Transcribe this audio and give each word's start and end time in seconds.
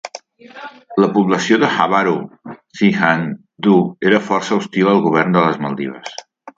La 1.03 1.09
població 1.17 1.59
de 1.65 1.69
Havaru 1.75 2.15
Thinadhoo 2.79 3.87
era 4.13 4.25
força 4.33 4.61
hostil 4.61 4.93
al 4.95 5.07
govern 5.09 5.39
de 5.41 5.49
les 5.49 5.67
Maldives. 5.69 6.23